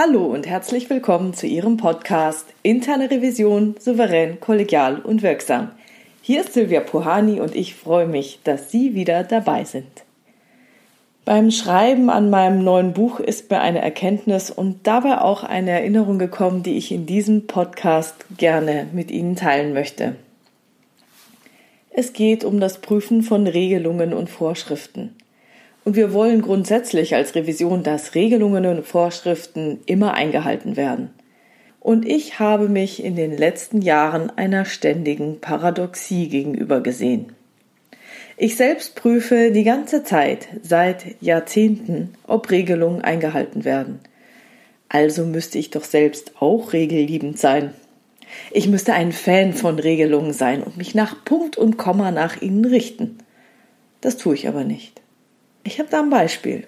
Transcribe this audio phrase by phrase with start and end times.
[0.00, 5.72] Hallo und herzlich willkommen zu Ihrem Podcast Interne Revision souverän, kollegial und wirksam.
[6.22, 10.04] Hier ist Silvia Puhani und ich freue mich, dass Sie wieder dabei sind.
[11.24, 16.20] Beim Schreiben an meinem neuen Buch ist mir eine Erkenntnis und dabei auch eine Erinnerung
[16.20, 20.14] gekommen, die ich in diesem Podcast gerne mit Ihnen teilen möchte.
[21.90, 25.16] Es geht um das Prüfen von Regelungen und Vorschriften.
[25.88, 31.08] Und wir wollen grundsätzlich als Revision, dass Regelungen und Vorschriften immer eingehalten werden.
[31.80, 37.32] Und ich habe mich in den letzten Jahren einer ständigen Paradoxie gegenüber gesehen.
[38.36, 44.00] Ich selbst prüfe die ganze Zeit, seit Jahrzehnten, ob Regelungen eingehalten werden.
[44.90, 47.72] Also müsste ich doch selbst auch regelliebend sein.
[48.50, 52.66] Ich müsste ein Fan von Regelungen sein und mich nach Punkt und Komma nach ihnen
[52.66, 53.16] richten.
[54.02, 55.00] Das tue ich aber nicht.
[55.68, 56.64] Ich habe da ein Beispiel.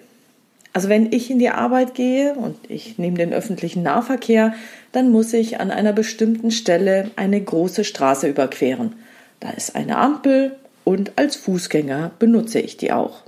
[0.73, 4.53] Also wenn ich in die Arbeit gehe und ich nehme den öffentlichen Nahverkehr,
[4.91, 8.93] dann muss ich an einer bestimmten Stelle eine große Straße überqueren.
[9.39, 13.23] Da ist eine Ampel und als Fußgänger benutze ich die auch.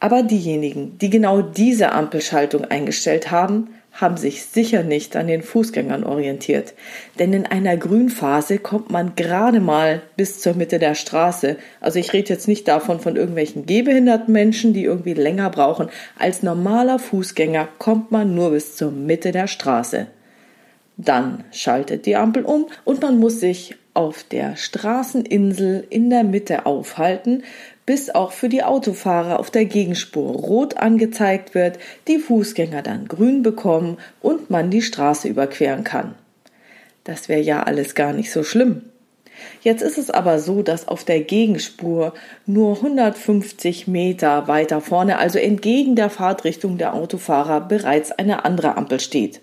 [0.00, 3.68] Aber diejenigen, die genau diese Ampelschaltung eingestellt haben,
[4.00, 6.74] haben sich sicher nicht an den Fußgängern orientiert,
[7.18, 11.56] denn in einer Grünphase kommt man gerade mal bis zur Mitte der Straße.
[11.80, 15.88] Also ich rede jetzt nicht davon von irgendwelchen gehbehinderten Menschen, die irgendwie länger brauchen.
[16.16, 20.06] Als normaler Fußgänger kommt man nur bis zur Mitte der Straße.
[20.96, 26.66] Dann schaltet die Ampel um und man muss sich auf der Straßeninsel in der Mitte
[26.66, 27.42] aufhalten,
[27.88, 33.42] bis auch für die Autofahrer auf der Gegenspur rot angezeigt wird, die Fußgänger dann grün
[33.42, 36.14] bekommen und man die Straße überqueren kann.
[37.04, 38.82] Das wäre ja alles gar nicht so schlimm.
[39.62, 42.12] Jetzt ist es aber so, dass auf der Gegenspur
[42.44, 49.00] nur 150 Meter weiter vorne, also entgegen der Fahrtrichtung der Autofahrer, bereits eine andere Ampel
[49.00, 49.40] steht.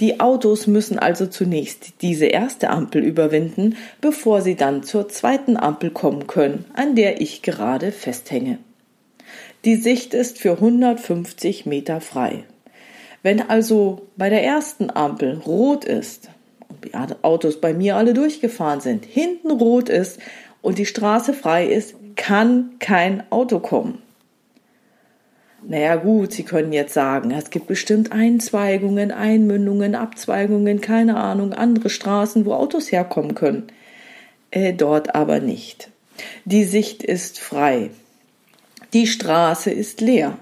[0.00, 5.90] Die Autos müssen also zunächst diese erste Ampel überwinden, bevor sie dann zur zweiten Ampel
[5.90, 8.58] kommen können, an der ich gerade festhänge.
[9.64, 12.44] Die Sicht ist für 150 Meter frei.
[13.24, 16.30] Wenn also bei der ersten Ampel rot ist
[16.68, 20.20] und die Autos bei mir alle durchgefahren sind, hinten rot ist
[20.62, 24.00] und die Straße frei ist, kann kein Auto kommen.
[25.70, 31.90] Naja gut, Sie können jetzt sagen, es gibt bestimmt Einzweigungen, Einmündungen, Abzweigungen, keine Ahnung, andere
[31.90, 33.66] Straßen, wo Autos herkommen können.
[34.50, 35.90] Äh, dort aber nicht.
[36.46, 37.90] Die Sicht ist frei.
[38.94, 40.38] Die Straße ist leer.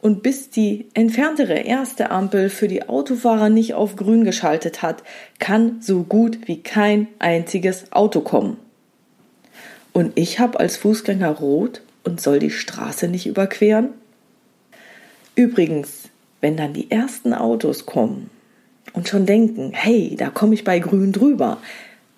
[0.00, 5.02] Und bis die entferntere erste Ampel für die Autofahrer nicht auf grün geschaltet hat,
[5.38, 8.56] kann so gut wie kein einziges Auto kommen.
[9.92, 13.90] Und ich habe als Fußgänger rot und soll die Straße nicht überqueren?
[15.38, 16.08] Übrigens,
[16.40, 18.28] wenn dann die ersten Autos kommen
[18.92, 21.58] und schon denken, hey, da komme ich bei grün drüber,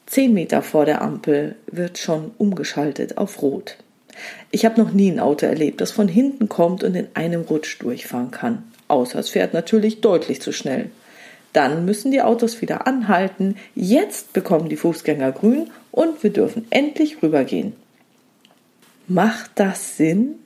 [0.06, 3.76] zehn Meter vor der Ampel wird schon umgeschaltet auf Rot.
[4.50, 7.82] Ich habe noch nie ein Auto erlebt, das von hinten kommt und in einem Rutsch
[7.82, 8.62] durchfahren kann.
[8.88, 10.91] Außer es fährt natürlich deutlich zu schnell.
[11.52, 13.56] Dann müssen die Autos wieder anhalten.
[13.75, 17.75] Jetzt bekommen die Fußgänger grün und wir dürfen endlich rübergehen.
[19.08, 20.37] Macht das Sinn?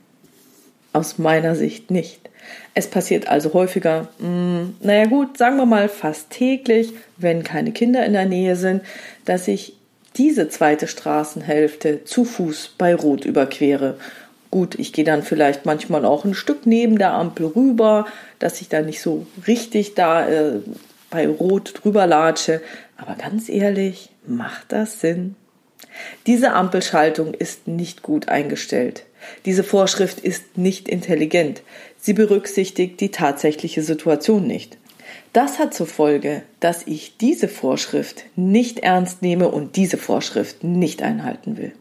[0.93, 2.31] Aus meiner Sicht nicht.
[2.75, 7.73] Es passiert also häufiger, mh, hm, naja gut, sagen wir mal fast täglich, wenn keine
[7.73, 8.83] Kinder in der Nähe sind,
[9.25, 9.75] dass ich
[10.17, 13.97] diese zweite Straßenhälfte zu Fuß bei Rot überquere.
[14.51, 18.07] Gut, ich gehe dann vielleicht manchmal auch ein Stück neben der Ampel rüber,
[18.39, 20.61] dass ich da nicht so richtig da äh,
[21.11, 22.61] bei Rot drüber latsche.
[22.97, 25.35] Aber ganz ehrlich, macht das Sinn?
[26.27, 29.05] Diese Ampelschaltung ist nicht gut eingestellt.
[29.45, 31.63] Diese Vorschrift ist nicht intelligent.
[32.05, 34.77] Sie berücksichtigt die tatsächliche Situation nicht.
[35.33, 41.01] Das hat zur Folge, dass ich diese Vorschrift nicht ernst nehme und diese Vorschrift nicht
[41.01, 41.73] einhalten will.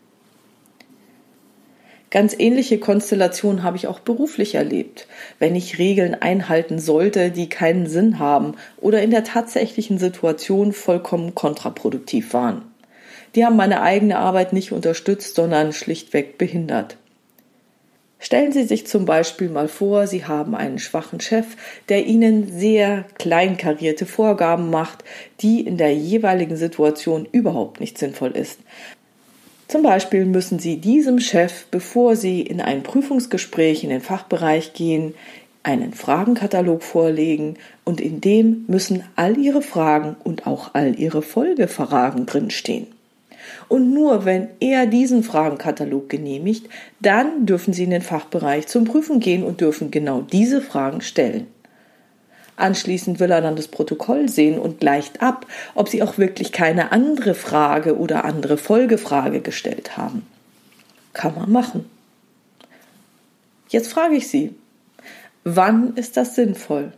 [2.10, 5.08] Ganz ähnliche Konstellationen habe ich auch beruflich erlebt,
[5.40, 11.36] wenn ich Regeln einhalten sollte, die keinen Sinn haben oder in der tatsächlichen Situation vollkommen
[11.36, 12.62] kontraproduktiv waren.
[13.36, 16.96] Die haben meine eigene Arbeit nicht unterstützt, sondern schlichtweg behindert.
[18.24, 21.46] Stellen Sie sich zum Beispiel mal vor, Sie haben einen schwachen Chef,
[21.90, 25.04] der Ihnen sehr kleinkarierte Vorgaben macht,
[25.42, 28.60] die in der jeweiligen Situation überhaupt nicht sinnvoll ist.
[29.68, 35.16] Zum Beispiel müssen Sie diesem Chef, bevor Sie in ein Prüfungsgespräch in den Fachbereich gehen,
[35.62, 42.26] einen Fragenkatalog vorlegen und in dem müssen all Ihre Fragen und auch all Ihre Folgefragen
[42.26, 42.88] drinstehen.
[43.68, 46.70] Und nur wenn er diesen Fragenkatalog genehmigt,
[47.00, 51.48] dann dürfen Sie in den Fachbereich zum Prüfen gehen und dürfen genau diese Fragen stellen.
[52.56, 56.92] Anschließend will er dann das Protokoll sehen und gleicht ab, ob sie auch wirklich keine
[56.92, 60.26] andere Frage oder andere Folgefrage gestellt haben.
[61.14, 61.90] Kann man machen.
[63.70, 64.54] Jetzt frage ich Sie,
[65.44, 66.94] wann ist das sinnvoll?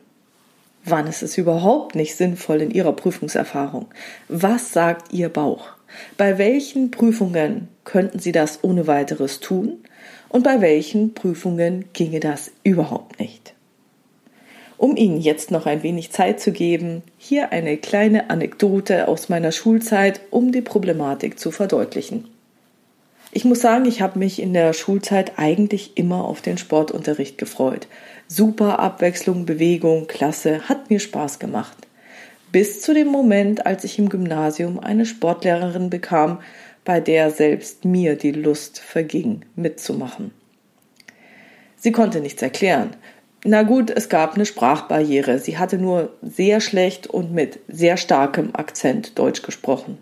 [0.84, 3.88] Wann ist es überhaupt nicht sinnvoll in Ihrer Prüfungserfahrung?
[4.28, 5.75] Was sagt Ihr Bauch?
[6.18, 9.84] Bei welchen Prüfungen könnten Sie das ohne weiteres tun?
[10.30, 13.54] Und bei welchen Prüfungen ginge das überhaupt nicht?
[14.78, 19.52] Um Ihnen jetzt noch ein wenig Zeit zu geben, hier eine kleine Anekdote aus meiner
[19.52, 22.28] Schulzeit, um die Problematik zu verdeutlichen.
[23.32, 27.88] Ich muss sagen, ich habe mich in der Schulzeit eigentlich immer auf den Sportunterricht gefreut.
[28.28, 31.78] Super Abwechslung, Bewegung, Klasse, hat mir Spaß gemacht.
[32.56, 36.40] Bis zu dem Moment, als ich im Gymnasium eine Sportlehrerin bekam,
[36.86, 40.32] bei der selbst mir die Lust verging, mitzumachen.
[41.76, 42.92] Sie konnte nichts erklären,
[43.44, 45.38] na gut, es gab eine Sprachbarriere.
[45.38, 49.98] Sie hatte nur sehr schlecht und mit sehr starkem Akzent Deutsch gesprochen.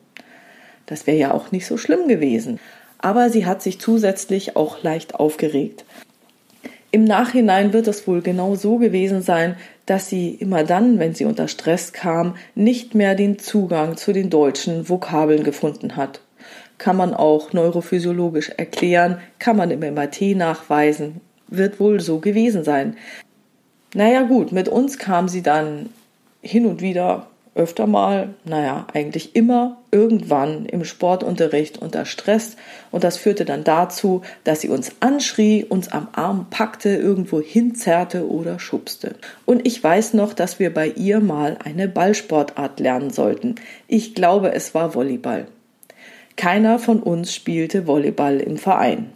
[0.85, 2.59] Das wäre ja auch nicht so schlimm gewesen.
[2.99, 5.85] Aber sie hat sich zusätzlich auch leicht aufgeregt.
[6.91, 11.25] Im Nachhinein wird es wohl genau so gewesen sein, dass sie immer dann, wenn sie
[11.25, 16.21] unter Stress kam, nicht mehr den Zugang zu den deutschen Vokabeln gefunden hat.
[16.77, 22.97] Kann man auch neurophysiologisch erklären, kann man im MRT nachweisen, wird wohl so gewesen sein.
[23.93, 25.89] Naja gut, mit uns kam sie dann
[26.41, 32.55] hin und wieder öfter mal, naja, eigentlich immer irgendwann im Sportunterricht unter Stress
[32.91, 38.27] und das führte dann dazu, dass sie uns anschrie, uns am Arm packte, irgendwo hinzerrte
[38.27, 39.15] oder schubste.
[39.45, 43.55] Und ich weiß noch, dass wir bei ihr mal eine Ballsportart lernen sollten.
[43.87, 45.45] Ich glaube, es war Volleyball.
[46.35, 49.11] Keiner von uns spielte Volleyball im Verein.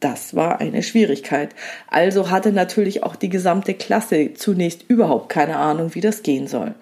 [0.00, 1.50] Das war eine Schwierigkeit.
[1.88, 6.74] Also hatte natürlich auch die gesamte Klasse zunächst überhaupt keine Ahnung, wie das gehen soll.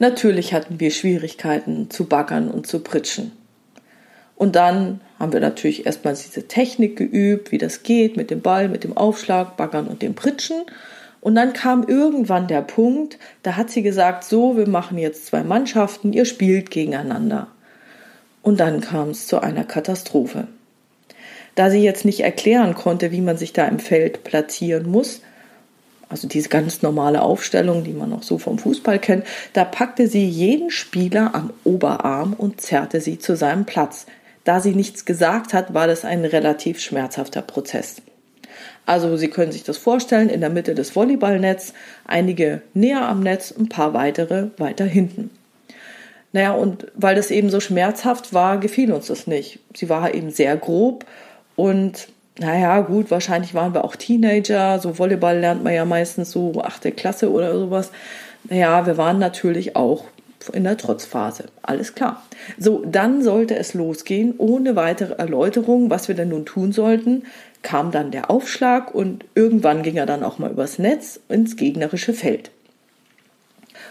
[0.00, 3.32] Natürlich hatten wir Schwierigkeiten zu baggern und zu pritschen.
[4.34, 8.70] Und dann haben wir natürlich erstmal diese Technik geübt, wie das geht mit dem Ball,
[8.70, 10.62] mit dem Aufschlag, Baggern und dem Pritschen.
[11.20, 15.42] Und dann kam irgendwann der Punkt, da hat sie gesagt, so, wir machen jetzt zwei
[15.42, 17.48] Mannschaften, ihr spielt gegeneinander.
[18.40, 20.46] Und dann kam es zu einer Katastrophe.
[21.56, 25.20] Da sie jetzt nicht erklären konnte, wie man sich da im Feld platzieren muss,
[26.10, 30.28] also diese ganz normale Aufstellung, die man auch so vom Fußball kennt, da packte sie
[30.28, 34.06] jeden Spieler am Oberarm und zerrte sie zu seinem Platz.
[34.44, 38.02] Da sie nichts gesagt hat, war das ein relativ schmerzhafter Prozess.
[38.86, 41.74] Also Sie können sich das vorstellen, in der Mitte des Volleyballnetz,
[42.06, 45.30] einige näher am Netz, ein paar weitere weiter hinten.
[46.32, 49.60] Naja, und weil das eben so schmerzhaft war, gefiel uns das nicht.
[49.74, 51.04] Sie war eben sehr grob
[51.54, 52.08] und
[52.40, 54.78] naja, gut, wahrscheinlich waren wir auch Teenager.
[54.78, 57.90] So Volleyball lernt man ja meistens so achte Klasse oder sowas.
[58.44, 60.04] Naja, wir waren natürlich auch
[60.54, 61.44] in der Trotzphase.
[61.60, 62.22] Alles klar.
[62.58, 64.34] So, dann sollte es losgehen.
[64.38, 67.24] Ohne weitere Erläuterung, was wir denn nun tun sollten,
[67.60, 72.14] kam dann der Aufschlag und irgendwann ging er dann auch mal übers Netz ins gegnerische
[72.14, 72.50] Feld.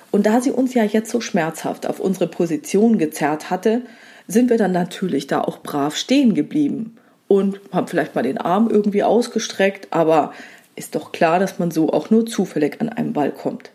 [0.09, 3.83] Und da sie uns ja jetzt so schmerzhaft auf unsere Position gezerrt hatte,
[4.27, 6.95] sind wir dann natürlich da auch brav stehen geblieben
[7.29, 10.33] und haben vielleicht mal den Arm irgendwie ausgestreckt, aber
[10.75, 13.69] ist doch klar, dass man so auch nur zufällig an einen Ball kommt.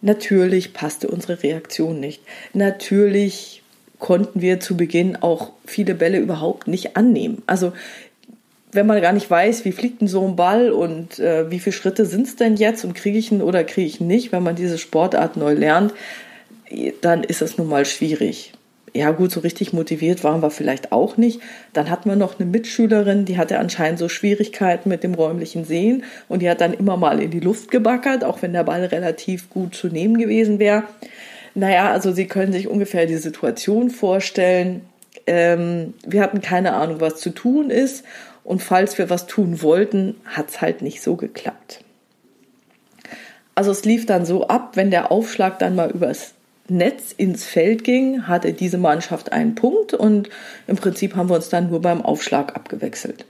[0.00, 2.22] Natürlich passte unsere Reaktion nicht.
[2.54, 3.62] Natürlich
[3.98, 7.42] konnten wir zu Beginn auch viele Bälle überhaupt nicht annehmen.
[7.46, 7.72] Also
[8.70, 11.74] wenn man gar nicht weiß, wie fliegt denn so ein Ball und äh, wie viele
[11.74, 14.44] Schritte sind es denn jetzt und kriege ich ihn oder kriege ich ihn nicht, wenn
[14.44, 15.92] man diese Sportart neu lernt,
[17.00, 18.52] dann ist es nun mal schwierig
[18.92, 21.40] ja gut, so richtig motiviert waren wir vielleicht auch nicht.
[21.72, 26.04] Dann hatten wir noch eine Mitschülerin, die hatte anscheinend so Schwierigkeiten mit dem räumlichen Sehen
[26.28, 29.48] und die hat dann immer mal in die Luft gebackert, auch wenn der Ball relativ
[29.50, 30.84] gut zu nehmen gewesen wäre.
[31.54, 34.82] Naja, also Sie können sich ungefähr die Situation vorstellen.
[35.26, 38.04] Ähm, wir hatten keine Ahnung, was zu tun ist
[38.44, 41.84] und falls wir was tun wollten, hat es halt nicht so geklappt.
[43.54, 46.34] Also es lief dann so ab, wenn der Aufschlag dann mal übers
[46.70, 50.30] Netz ins Feld ging, hatte diese Mannschaft einen Punkt und
[50.66, 53.26] im Prinzip haben wir uns dann nur beim Aufschlag abgewechselt.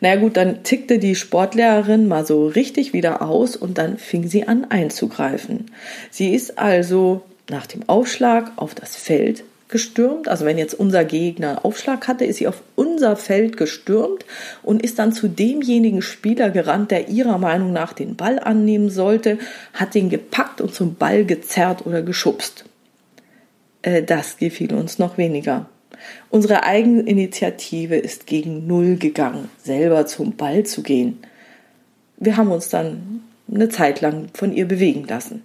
[0.00, 4.46] Naja gut, dann tickte die Sportlehrerin mal so richtig wieder aus und dann fing sie
[4.46, 5.66] an einzugreifen.
[6.10, 10.28] Sie ist also nach dem Aufschlag auf das Feld gestürmt.
[10.28, 14.24] Also wenn jetzt unser Gegner Aufschlag hatte, ist sie auf unser Feld gestürmt
[14.62, 19.38] und ist dann zu demjenigen Spieler gerannt, der ihrer Meinung nach den Ball annehmen sollte,
[19.74, 22.64] hat den gepackt und zum Ball gezerrt oder geschubst.
[23.82, 25.66] Äh, das gefiel uns noch weniger.
[26.30, 31.18] Unsere eigene Initiative ist gegen Null gegangen, selber zum Ball zu gehen.
[32.16, 35.42] Wir haben uns dann eine Zeit lang von ihr bewegen lassen.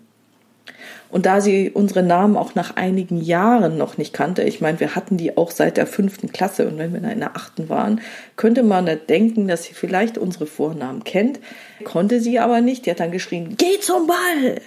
[1.09, 4.95] Und da sie unsere Namen auch nach einigen Jahren noch nicht kannte, ich meine, wir
[4.95, 8.01] hatten die auch seit der fünften Klasse und wenn wir in der achten waren,
[8.35, 11.39] könnte man da denken, dass sie vielleicht unsere Vornamen kennt,
[11.83, 12.85] konnte sie aber nicht.
[12.85, 14.59] Die hat dann geschrien, geh zum Ball!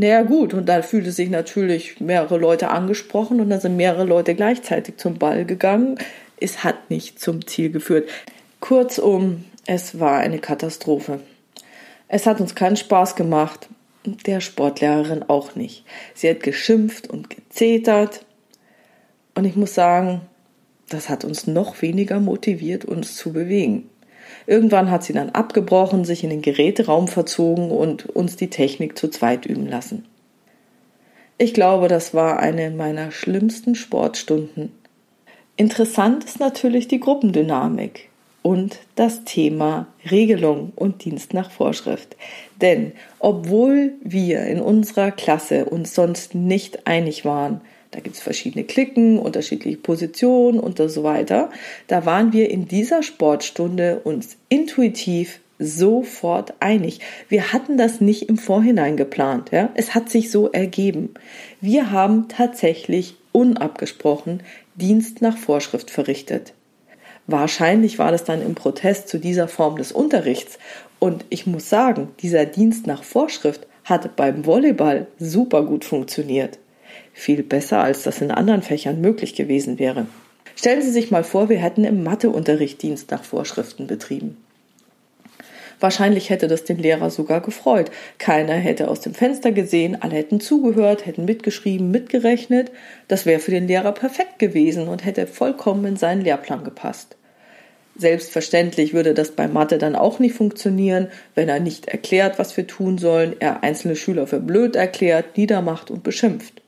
[0.00, 4.36] Naja gut, und da fühlte sich natürlich mehrere Leute angesprochen und dann sind mehrere Leute
[4.36, 5.98] gleichzeitig zum Ball gegangen.
[6.40, 8.08] Es hat nicht zum Ziel geführt.
[8.60, 11.18] Kurzum, es war eine Katastrophe.
[12.06, 13.68] Es hat uns keinen Spaß gemacht
[14.04, 15.84] der Sportlehrerin auch nicht.
[16.14, 18.24] Sie hat geschimpft und gezetert.
[19.34, 20.20] Und ich muss sagen,
[20.88, 23.90] das hat uns noch weniger motiviert, uns zu bewegen.
[24.46, 29.08] Irgendwann hat sie dann abgebrochen, sich in den Geräteraum verzogen und uns die Technik zu
[29.08, 30.04] zweit üben lassen.
[31.38, 34.72] Ich glaube, das war eine meiner schlimmsten Sportstunden.
[35.56, 38.08] Interessant ist natürlich die Gruppendynamik
[38.42, 42.16] und das Thema Regelung und Dienst nach Vorschrift.
[42.60, 48.64] Denn obwohl wir in unserer Klasse uns sonst nicht einig waren, da gibt es verschiedene
[48.64, 51.50] Klicken, unterschiedliche Positionen und so weiter,
[51.86, 57.00] da waren wir in dieser Sportstunde uns intuitiv sofort einig.
[57.28, 59.70] Wir hatten das nicht im Vorhinein geplant, ja?
[59.74, 61.14] Es hat sich so ergeben.
[61.60, 64.42] Wir haben tatsächlich unabgesprochen
[64.76, 66.54] Dienst nach Vorschrift verrichtet.
[67.26, 70.58] Wahrscheinlich war das dann im Protest zu dieser Form des Unterrichts.
[70.98, 76.58] Und ich muss sagen, dieser Dienst nach Vorschrift hat beim Volleyball super gut funktioniert.
[77.12, 80.06] Viel besser, als das in anderen Fächern möglich gewesen wäre.
[80.56, 84.36] Stellen Sie sich mal vor, wir hätten im Matheunterricht Dienst nach Vorschriften betrieben.
[85.80, 87.90] Wahrscheinlich hätte das den Lehrer sogar gefreut.
[88.18, 92.72] Keiner hätte aus dem Fenster gesehen, alle hätten zugehört, hätten mitgeschrieben, mitgerechnet.
[93.06, 97.16] Das wäre für den Lehrer perfekt gewesen und hätte vollkommen in seinen Lehrplan gepasst.
[97.96, 102.66] Selbstverständlich würde das bei Mathe dann auch nicht funktionieren, wenn er nicht erklärt, was wir
[102.66, 106.62] tun sollen, er einzelne Schüler für blöd erklärt, niedermacht und beschimpft.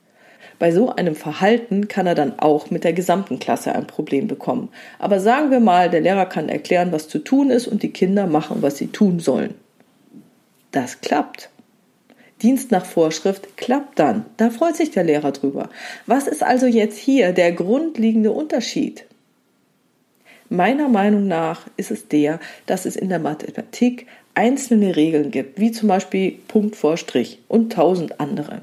[0.61, 4.69] Bei so einem Verhalten kann er dann auch mit der gesamten Klasse ein Problem bekommen.
[4.99, 8.27] Aber sagen wir mal, der Lehrer kann erklären, was zu tun ist und die Kinder
[8.27, 9.55] machen, was sie tun sollen.
[10.69, 11.49] Das klappt.
[12.43, 14.27] Dienst nach Vorschrift klappt dann.
[14.37, 15.71] Da freut sich der Lehrer drüber.
[16.05, 19.05] Was ist also jetzt hier der grundlegende Unterschied?
[20.47, 25.71] Meiner Meinung nach ist es der, dass es in der Mathematik einzelne Regeln gibt, wie
[25.71, 28.61] zum Beispiel Punkt vor Strich und tausend andere.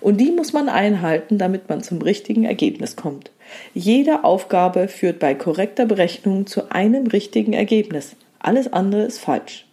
[0.00, 3.30] Und die muss man einhalten, damit man zum richtigen Ergebnis kommt.
[3.74, 8.16] Jede Aufgabe führt bei korrekter Berechnung zu einem richtigen Ergebnis.
[8.38, 9.66] Alles andere ist falsch.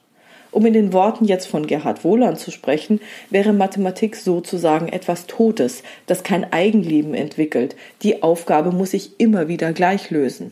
[0.52, 5.84] Um in den Worten jetzt von Gerhard Wohland zu sprechen, wäre Mathematik sozusagen etwas Totes,
[6.06, 7.76] das kein Eigenleben entwickelt.
[8.04, 10.52] Die Aufgabe muss sich immer wieder gleich lösen.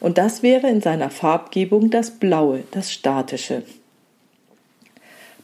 [0.00, 3.62] Und das wäre in seiner Farbgebung das Blaue, das Statische.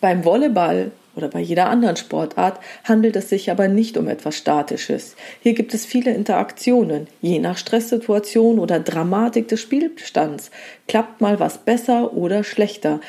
[0.01, 5.17] Beim Volleyball oder bei jeder anderen Sportart handelt es sich aber nicht um etwas Statisches.
[5.43, 7.07] Hier gibt es viele Interaktionen.
[7.21, 10.51] Je nach Stresssituation oder Dramatik des Spielstands
[10.89, 13.01] klappt mal was besser oder schlechter.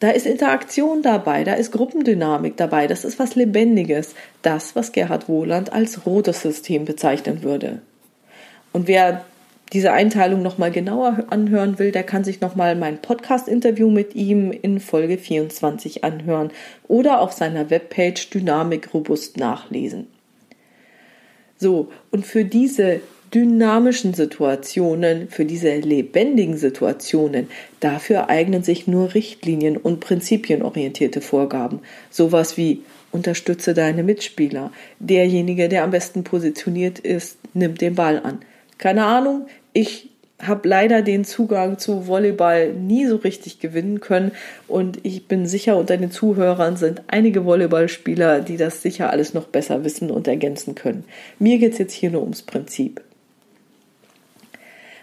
[0.00, 4.14] Da ist Interaktion dabei, da ist Gruppendynamik dabei, das ist was Lebendiges.
[4.42, 7.80] Das, was Gerhard Wohland als rotes System bezeichnen würde.
[8.72, 9.24] Und wer
[9.72, 14.80] diese Einteilung nochmal genauer anhören will, der kann sich nochmal mein Podcast-Interview mit ihm in
[14.80, 16.50] Folge 24 anhören
[16.86, 20.06] oder auf seiner Webpage Dynamik Robust nachlesen.
[21.58, 23.00] So, und für diese
[23.34, 27.48] dynamischen Situationen, für diese lebendigen Situationen,
[27.80, 31.80] dafür eignen sich nur Richtlinien und prinzipienorientierte Vorgaben.
[32.10, 34.72] Sowas wie unterstütze deine Mitspieler.
[34.98, 38.40] Derjenige, der am besten positioniert ist, nimmt den Ball an.
[38.78, 40.10] Keine Ahnung, ich
[40.40, 44.32] habe leider den Zugang zu Volleyball nie so richtig gewinnen können
[44.68, 49.48] und ich bin sicher, unter den Zuhörern sind einige Volleyballspieler, die das sicher alles noch
[49.48, 51.04] besser wissen und ergänzen können.
[51.38, 53.00] Mir geht es jetzt hier nur ums Prinzip.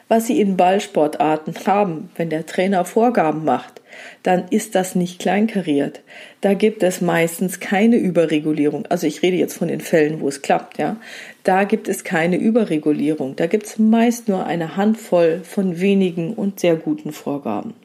[0.08, 3.82] Was Sie in Ballsportarten haben, wenn der Trainer Vorgaben macht,
[4.22, 6.02] dann ist das nicht kleinkariert.
[6.42, 8.86] Da gibt es meistens keine Überregulierung.
[8.86, 10.98] Also ich rede jetzt von den Fällen, wo es klappt, ja.
[11.46, 13.36] Da gibt es keine Überregulierung.
[13.36, 17.76] Da gibt es meist nur eine Handvoll von wenigen und sehr guten Vorgaben.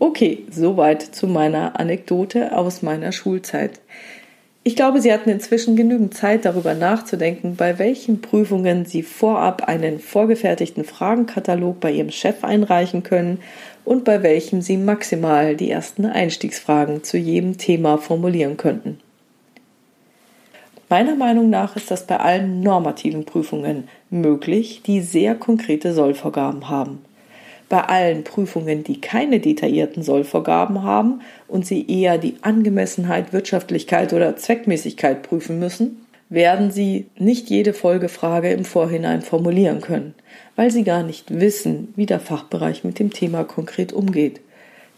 [0.00, 3.80] Okay, soweit zu meiner Anekdote aus meiner Schulzeit.
[4.64, 10.00] Ich glaube, Sie hatten inzwischen genügend Zeit, darüber nachzudenken, bei welchen Prüfungen Sie vorab einen
[10.00, 13.38] vorgefertigten Fragenkatalog bei Ihrem Chef einreichen können
[13.84, 18.98] und bei welchem Sie maximal die ersten Einstiegsfragen zu jedem Thema formulieren könnten.
[20.90, 27.04] Meiner Meinung nach ist das bei allen normativen Prüfungen möglich, die sehr konkrete Sollvorgaben haben.
[27.68, 34.36] Bei allen Prüfungen, die keine detaillierten Sollvorgaben haben und Sie eher die Angemessenheit, Wirtschaftlichkeit oder
[34.36, 40.14] Zweckmäßigkeit prüfen müssen, werden Sie nicht jede Folgefrage im Vorhinein formulieren können,
[40.56, 44.40] weil Sie gar nicht wissen, wie der Fachbereich mit dem Thema konkret umgeht.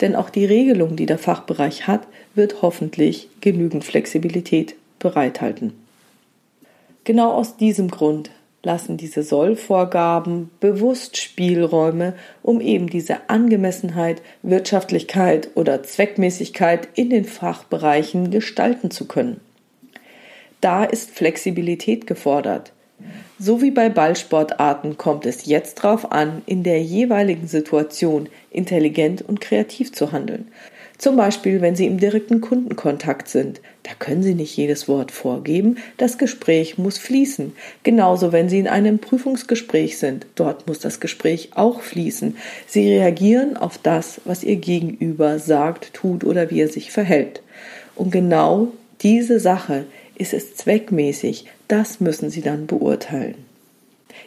[0.00, 2.06] Denn auch die Regelung, die der Fachbereich hat,
[2.36, 5.72] wird hoffentlich genügend Flexibilität bereithalten.
[7.02, 8.30] Genau aus diesem Grund
[8.62, 18.30] lassen diese Sollvorgaben bewusst Spielräume, um eben diese Angemessenheit, Wirtschaftlichkeit oder Zweckmäßigkeit in den Fachbereichen
[18.30, 19.40] gestalten zu können.
[20.60, 22.72] Da ist Flexibilität gefordert.
[23.38, 29.40] So wie bei Ballsportarten kommt es jetzt darauf an, in der jeweiligen Situation intelligent und
[29.40, 30.48] kreativ zu handeln.
[31.00, 33.62] Zum Beispiel, wenn Sie im direkten Kundenkontakt sind.
[33.84, 35.78] Da können Sie nicht jedes Wort vorgeben.
[35.96, 37.54] Das Gespräch muss fließen.
[37.84, 40.26] Genauso, wenn Sie in einem Prüfungsgespräch sind.
[40.34, 42.36] Dort muss das Gespräch auch fließen.
[42.66, 47.40] Sie reagieren auf das, was Ihr Gegenüber sagt, tut oder wie er sich verhält.
[47.96, 48.68] Und genau
[49.00, 51.46] diese Sache ist es zweckmäßig.
[51.66, 53.36] Das müssen Sie dann beurteilen.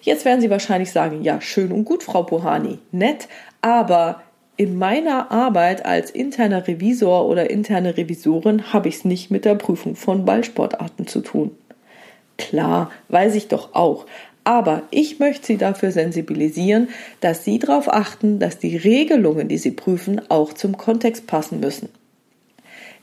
[0.02, 3.28] Jetzt werden Sie wahrscheinlich sagen, ja, schön und gut, Frau Pohani, nett,
[3.62, 4.24] aber
[4.56, 9.56] in meiner Arbeit als interner Revisor oder interne Revisorin habe ich es nicht mit der
[9.56, 11.52] Prüfung von Ballsportarten zu tun.
[12.38, 14.06] Klar, weiß ich doch auch.
[14.44, 16.90] Aber ich möchte Sie dafür sensibilisieren,
[17.22, 21.90] dass Sie darauf achten, dass die Regelungen, die Sie prüfen, auch zum Kontext passen müssen.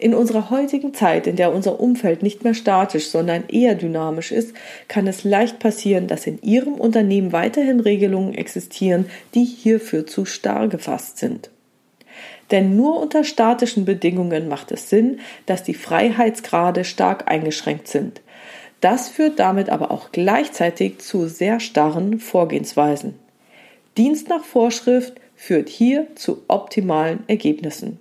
[0.01, 4.55] In unserer heutigen Zeit, in der unser Umfeld nicht mehr statisch, sondern eher dynamisch ist,
[4.89, 10.69] kann es leicht passieren, dass in Ihrem Unternehmen weiterhin Regelungen existieren, die hierfür zu starr
[10.69, 11.51] gefasst sind.
[12.51, 18.23] Denn nur unter statischen Bedingungen macht es Sinn, dass die Freiheitsgrade stark eingeschränkt sind.
[18.81, 23.17] Das führt damit aber auch gleichzeitig zu sehr starren Vorgehensweisen.
[23.99, 27.99] Dienst nach Vorschrift führt hier zu optimalen Ergebnissen.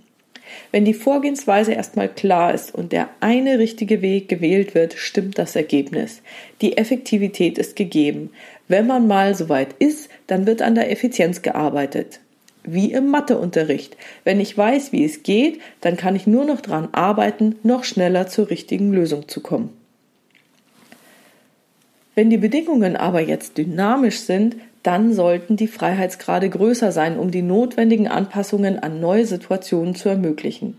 [0.71, 5.55] Wenn die Vorgehensweise erstmal klar ist und der eine richtige Weg gewählt wird, stimmt das
[5.55, 6.21] Ergebnis.
[6.61, 8.31] Die Effektivität ist gegeben.
[8.67, 12.19] Wenn man mal soweit ist, dann wird an der Effizienz gearbeitet.
[12.63, 13.97] Wie im Matheunterricht.
[14.23, 18.27] Wenn ich weiß, wie es geht, dann kann ich nur noch daran arbeiten, noch schneller
[18.27, 19.69] zur richtigen Lösung zu kommen.
[22.15, 27.41] Wenn die Bedingungen aber jetzt dynamisch sind, dann sollten die Freiheitsgrade größer sein, um die
[27.41, 30.77] notwendigen Anpassungen an neue Situationen zu ermöglichen.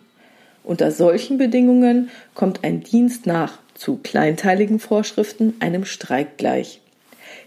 [0.63, 6.81] Unter solchen Bedingungen kommt ein Dienst nach zu kleinteiligen Vorschriften einem Streik gleich.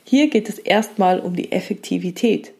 [0.03, 2.51] Hier geht es erstmal um die Effektivität.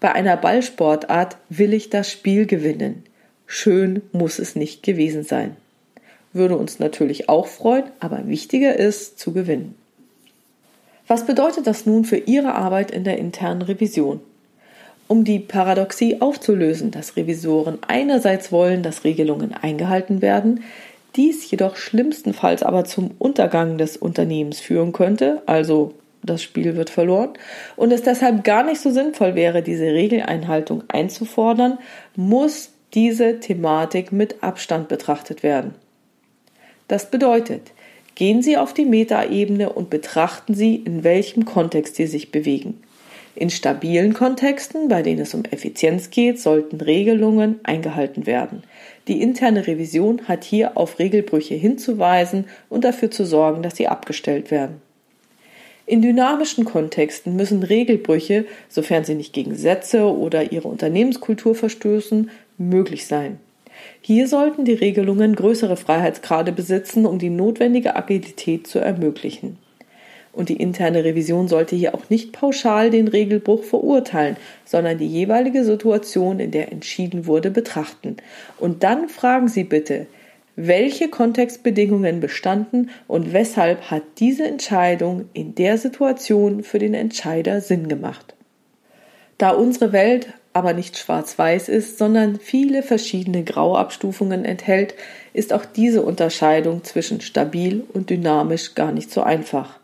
[0.00, 3.04] Bei einer Ballsportart will ich das Spiel gewinnen.
[3.46, 5.56] Schön muss es nicht gewesen sein.
[6.32, 9.74] Würde uns natürlich auch freuen, aber wichtiger ist zu gewinnen.
[11.08, 14.20] Was bedeutet das nun für Ihre Arbeit in der internen Revision?
[15.08, 20.62] Um die Paradoxie aufzulösen, dass Revisoren einerseits wollen, dass Regelungen eingehalten werden,
[21.16, 27.30] dies jedoch schlimmstenfalls aber zum Untergang des Unternehmens führen könnte, also das Spiel wird verloren,
[27.76, 31.78] und es deshalb gar nicht so sinnvoll wäre, diese Regeleinhaltung einzufordern,
[32.16, 35.74] muss diese Thematik mit Abstand betrachtet werden.
[36.86, 37.72] Das bedeutet,
[38.18, 42.82] Gehen Sie auf die Metaebene und betrachten Sie, in welchem Kontext Sie sich bewegen.
[43.36, 48.64] In stabilen Kontexten, bei denen es um Effizienz geht, sollten Regelungen eingehalten werden.
[49.06, 54.50] Die interne Revision hat hier auf Regelbrüche hinzuweisen und dafür zu sorgen, dass sie abgestellt
[54.50, 54.82] werden.
[55.86, 63.06] In dynamischen Kontexten müssen Regelbrüche, sofern sie nicht gegen Sätze oder ihre Unternehmenskultur verstößen, möglich
[63.06, 63.38] sein.
[64.00, 69.58] Hier sollten die Regelungen größere Freiheitsgrade besitzen, um die notwendige Agilität zu ermöglichen.
[70.32, 75.64] Und die interne Revision sollte hier auch nicht pauschal den Regelbruch verurteilen, sondern die jeweilige
[75.64, 78.18] Situation, in der entschieden wurde, betrachten.
[78.58, 80.06] Und dann fragen Sie bitte,
[80.54, 87.88] welche Kontextbedingungen bestanden und weshalb hat diese Entscheidung in der Situation für den Entscheider Sinn
[87.88, 88.34] gemacht.
[89.38, 94.94] Da unsere Welt aber nicht schwarz-weiß ist, sondern viele verschiedene Grauabstufungen enthält,
[95.32, 99.78] ist auch diese Unterscheidung zwischen stabil und dynamisch gar nicht so einfach.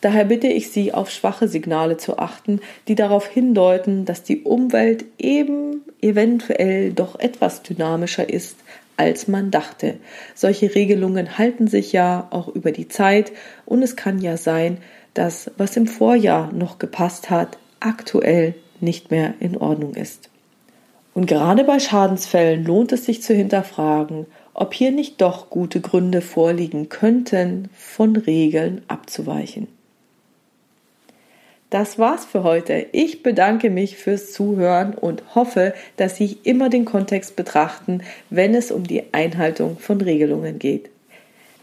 [0.00, 5.04] Daher bitte ich Sie, auf schwache Signale zu achten, die darauf hindeuten, dass die Umwelt
[5.18, 8.58] eben eventuell doch etwas dynamischer ist,
[8.96, 9.96] als man dachte.
[10.36, 13.32] Solche Regelungen halten sich ja auch über die Zeit
[13.66, 14.78] und es kann ja sein,
[15.14, 20.30] dass was im Vorjahr noch gepasst hat, aktuell nicht mehr in Ordnung ist.
[21.14, 26.20] Und gerade bei Schadensfällen lohnt es sich zu hinterfragen, ob hier nicht doch gute Gründe
[26.20, 29.68] vorliegen könnten, von Regeln abzuweichen.
[31.70, 32.86] Das war's für heute.
[32.92, 38.70] Ich bedanke mich fürs Zuhören und hoffe, dass Sie immer den Kontext betrachten, wenn es
[38.70, 40.90] um die Einhaltung von Regelungen geht.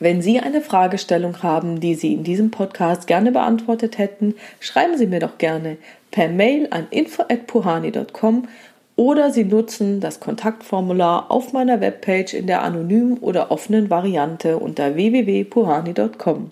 [0.01, 5.05] Wenn Sie eine Fragestellung haben, die Sie in diesem Podcast gerne beantwortet hätten, schreiben Sie
[5.05, 5.77] mir doch gerne
[6.09, 8.47] per Mail an info@puhani.com
[8.95, 14.95] oder Sie nutzen das Kontaktformular auf meiner Webpage in der anonymen oder offenen Variante unter
[14.95, 16.49] www.puhani.com.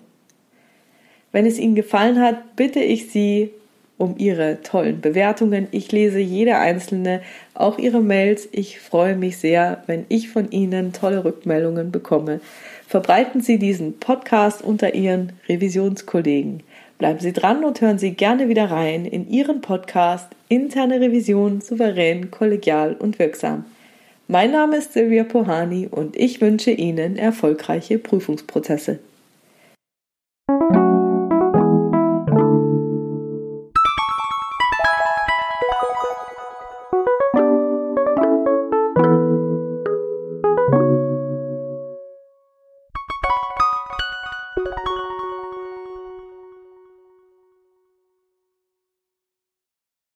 [1.32, 3.50] Wenn es Ihnen gefallen hat, bitte ich Sie
[4.00, 5.68] um Ihre tollen Bewertungen.
[5.72, 7.20] Ich lese jede einzelne,
[7.52, 8.48] auch Ihre Mails.
[8.50, 12.40] Ich freue mich sehr, wenn ich von Ihnen tolle Rückmeldungen bekomme.
[12.88, 16.62] Verbreiten Sie diesen Podcast unter Ihren Revisionskollegen.
[16.96, 22.30] Bleiben Sie dran und hören Sie gerne wieder rein in Ihren Podcast Interne Revision souverän,
[22.30, 23.66] kollegial und wirksam.
[24.28, 28.98] Mein Name ist Silvia Pohani und ich wünsche Ihnen erfolgreiche Prüfungsprozesse.